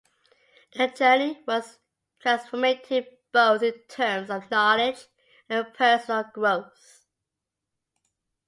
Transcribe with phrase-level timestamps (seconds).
[0.73, 1.77] The journey was
[2.25, 5.05] transformative, both in terms of knowledge
[5.47, 7.05] and personal growth.